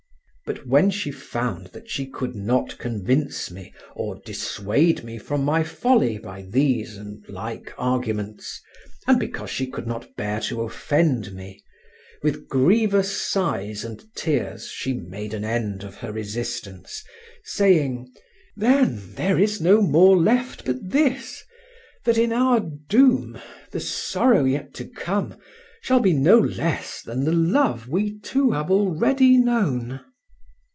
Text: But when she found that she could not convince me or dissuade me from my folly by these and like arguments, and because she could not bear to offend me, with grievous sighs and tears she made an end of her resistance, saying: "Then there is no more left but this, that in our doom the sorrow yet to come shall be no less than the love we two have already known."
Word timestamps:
But 0.43 0.67
when 0.67 0.89
she 0.89 1.11
found 1.13 1.67
that 1.67 1.89
she 1.89 2.05
could 2.05 2.35
not 2.35 2.77
convince 2.77 3.49
me 3.49 3.73
or 3.95 4.19
dissuade 4.25 5.01
me 5.01 5.17
from 5.17 5.45
my 5.45 5.63
folly 5.63 6.17
by 6.17 6.41
these 6.41 6.97
and 6.97 7.23
like 7.29 7.71
arguments, 7.77 8.59
and 9.07 9.17
because 9.17 9.49
she 9.49 9.65
could 9.65 9.87
not 9.87 10.13
bear 10.17 10.41
to 10.41 10.63
offend 10.63 11.33
me, 11.33 11.63
with 12.21 12.49
grievous 12.49 13.15
sighs 13.15 13.85
and 13.85 14.03
tears 14.13 14.67
she 14.67 14.91
made 14.91 15.33
an 15.33 15.45
end 15.45 15.85
of 15.85 15.95
her 15.99 16.11
resistance, 16.11 17.01
saying: 17.45 18.11
"Then 18.57 18.97
there 19.15 19.39
is 19.39 19.61
no 19.61 19.81
more 19.81 20.17
left 20.17 20.65
but 20.65 20.89
this, 20.89 21.45
that 22.03 22.17
in 22.17 22.33
our 22.33 22.59
doom 22.59 23.39
the 23.71 23.79
sorrow 23.79 24.43
yet 24.43 24.73
to 24.73 24.85
come 24.85 25.35
shall 25.81 26.01
be 26.01 26.11
no 26.11 26.37
less 26.39 27.01
than 27.01 27.23
the 27.23 27.31
love 27.31 27.87
we 27.87 28.19
two 28.19 28.51
have 28.51 28.69
already 28.69 29.37
known." 29.37 30.01